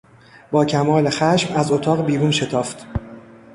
با 0.51 0.65
کمال 0.65 1.09
خشم 1.09 1.55
از 1.55 1.71
اتاق 1.71 2.05
بیرون 2.05 2.31
شتافت. 2.31 2.87